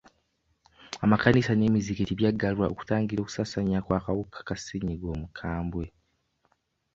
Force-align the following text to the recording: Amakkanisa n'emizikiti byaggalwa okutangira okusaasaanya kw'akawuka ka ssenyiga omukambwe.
Amakkanisa 1.03 1.51
n'emizikiti 1.55 2.11
byaggalwa 2.19 2.65
okutangira 2.73 3.19
okusaasaanya 3.21 3.79
kw'akawuka 3.85 4.39
ka 4.47 4.55
ssenyiga 4.57 5.07
omukambwe. 5.15 5.85